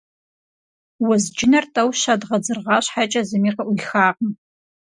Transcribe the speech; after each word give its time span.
Уэзджынэр 1.05 1.65
тӀэу-щэ 1.73 2.13
дгъэдзыргъа 2.21 2.77
щхьэкӀэ 2.85 3.21
зыми 3.29 3.51
къыӀуихакъым. 3.55 4.31